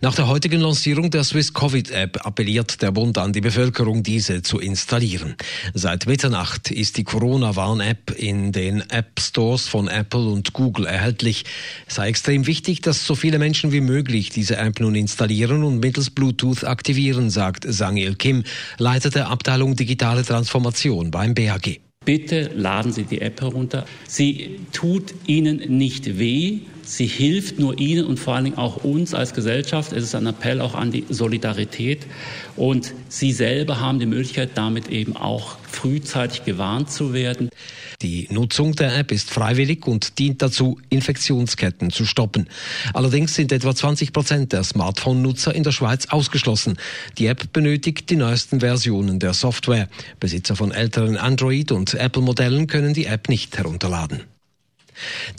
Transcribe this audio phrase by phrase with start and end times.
[0.00, 4.42] Nach der heutigen Lancierung der Swiss Covid App appelliert der Bund an die Bevölkerung, diese
[4.42, 5.36] zu installieren.
[5.74, 11.44] Seit Mitternacht ist die Corona-Warn-App in den App Stores von Apple und Google erhältlich.
[11.86, 15.80] Es sei extrem wichtig, dass so viele Menschen wie möglich diese App nun installieren und
[15.80, 18.44] mittels Bluetooth aktivieren, sagt Sangil Kim,
[18.78, 21.87] Leiter der Abteilung Digitale Transformation beim BAG.
[22.08, 23.84] Bitte laden Sie die App herunter.
[24.06, 26.60] Sie tut Ihnen nicht weh.
[26.82, 29.92] Sie hilft nur Ihnen und vor allen Dingen auch uns als Gesellschaft.
[29.92, 32.06] Es ist ein Appell auch an die Solidarität.
[32.56, 37.50] Und Sie selber haben die Möglichkeit, damit eben auch frühzeitig gewarnt zu werden.
[38.02, 42.48] Die Nutzung der App ist freiwillig und dient dazu, Infektionsketten zu stoppen.
[42.94, 46.78] Allerdings sind etwa 20 Prozent der Smartphone-Nutzer in der Schweiz ausgeschlossen.
[47.18, 49.88] Die App benötigt die neuesten Versionen der Software.
[50.20, 54.22] Besitzer von älteren Android- und Apple-Modellen können die App nicht herunterladen.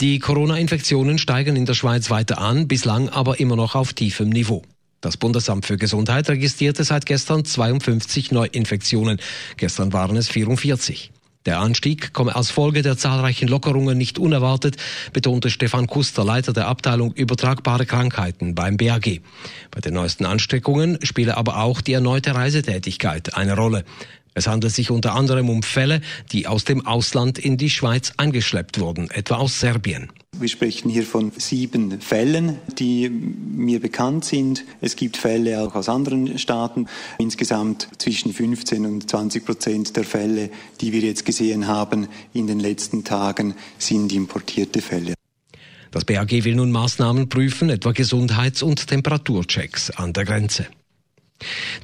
[0.00, 4.62] Die Corona-Infektionen steigen in der Schweiz weiter an, bislang aber immer noch auf tiefem Niveau.
[5.00, 9.18] Das Bundesamt für Gesundheit registrierte seit gestern 52 Neuinfektionen.
[9.56, 11.10] Gestern waren es 44.
[11.46, 14.76] Der Anstieg komme als Folge der zahlreichen Lockerungen nicht unerwartet,
[15.14, 19.22] betonte Stefan Kuster, Leiter der Abteilung Übertragbare Krankheiten beim BAG.
[19.70, 23.86] Bei den neuesten Ansteckungen spiele aber auch die erneute Reisetätigkeit eine Rolle.
[24.34, 26.00] Es handelt sich unter anderem um Fälle,
[26.32, 30.10] die aus dem Ausland in die Schweiz eingeschleppt wurden, etwa aus Serbien.
[30.38, 34.64] Wir sprechen hier von sieben Fällen, die mir bekannt sind.
[34.80, 36.86] Es gibt Fälle auch aus anderen Staaten.
[37.18, 42.60] Insgesamt zwischen 15 und 20 Prozent der Fälle, die wir jetzt gesehen haben in den
[42.60, 45.14] letzten Tagen, sind importierte Fälle.
[45.90, 50.68] Das BAG will nun Maßnahmen prüfen, etwa Gesundheits- und Temperaturchecks an der Grenze.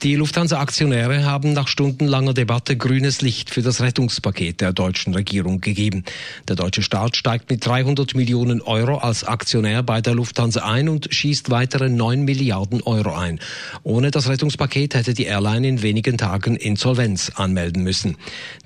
[0.03, 6.05] Die Lufthansa-Aktionäre haben nach stundenlanger Debatte grünes Licht für das Rettungspaket der deutschen Regierung gegeben.
[6.49, 11.09] Der deutsche Staat steigt mit 300 Millionen Euro als Aktionär bei der Lufthansa ein und
[11.11, 13.41] schießt weitere 9 Milliarden Euro ein.
[13.85, 18.17] Ohne das Rettungspaket hätte die Airline in wenigen Tagen Insolvenz anmelden müssen.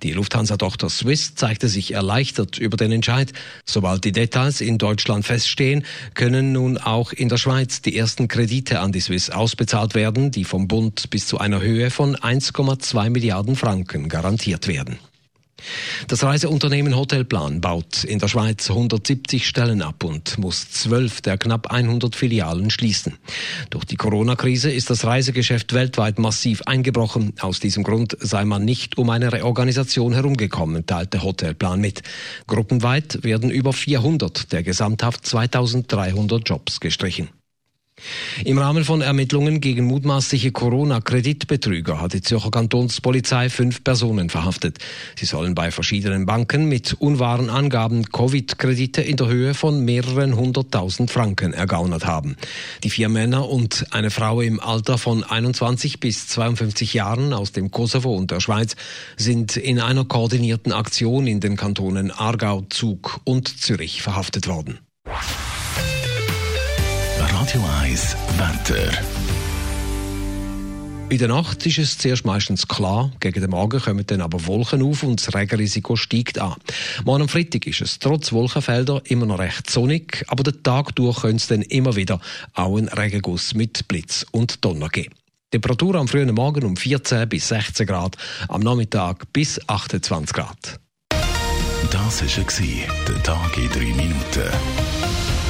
[0.02, 3.32] Die Lufthansa-Tochter Swiss zeigte sich erleichtert über den Entscheid.
[3.64, 5.84] Sobald die Details in Deutschland feststehen,
[6.14, 10.44] können nun auch in der Schweiz die ersten Kredite an die Swiss ausbezahlt werden, die
[10.44, 14.98] vom Bund Bund bis zu einer Höhe von 1,2 Milliarden Franken garantiert werden.
[16.08, 21.70] Das Reiseunternehmen Hotelplan baut in der Schweiz 170 Stellen ab und muss zwölf der knapp
[21.70, 23.18] 100 Filialen schließen.
[23.68, 27.34] Durch die Corona-Krise ist das Reisegeschäft weltweit massiv eingebrochen.
[27.40, 32.02] Aus diesem Grund sei man nicht um eine Reorganisation herumgekommen, teilte Hotelplan mit.
[32.46, 37.28] Gruppenweit werden über 400 der gesamthaft 2300 Jobs gestrichen.
[38.44, 44.78] Im Rahmen von Ermittlungen gegen mutmaßliche Corona-Kreditbetrüger hat die Zürcher Kantonspolizei fünf Personen verhaftet.
[45.18, 51.10] Sie sollen bei verschiedenen Banken mit unwahren Angaben Covid-Kredite in der Höhe von mehreren hunderttausend
[51.10, 52.36] Franken ergaunert haben.
[52.84, 57.70] Die vier Männer und eine Frau im Alter von 21 bis 52 Jahren aus dem
[57.70, 58.76] Kosovo und der Schweiz
[59.16, 64.78] sind in einer koordinierten Aktion in den Kantonen Aargau, Zug und Zürich verhaftet worden.
[67.40, 68.92] Radio 1 Wetter.
[71.08, 74.82] In der Nacht ist es zuerst meistens klar, gegen den Morgen kommen dann aber Wolken
[74.82, 76.56] auf und das Regenrisiko steigt an.
[77.06, 81.22] Morgen am Freitag ist es trotz Wolkenfelder immer noch recht sonnig, aber den Tag durch
[81.22, 82.20] könnte es dann immer wieder
[82.52, 85.14] auch einen Regenguss mit Blitz und Donner geben.
[85.50, 88.18] Temperatur am frühen Morgen um 14 bis 16 Grad,
[88.48, 90.78] am Nachmittag bis 28 Grad.
[91.90, 95.49] Das war der Tag in drei Minuten.